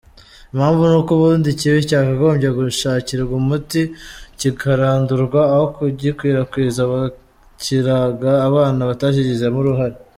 Impamvu 0.53 0.81
nuko 0.91 1.09
ubundi 1.17 1.47
ikibi 1.51 1.79
cyagombye 1.89 2.47
gushakirwa 2.57 3.33
umuti, 3.41 3.81
kikarandurwa, 4.39 5.41
aho 5.53 5.65
kugikwirakwiza 5.75 6.81
bakiraga 6.91 8.31
abana 8.47 8.81
batakigizemo 8.89 9.57
uruhare. 9.61 9.97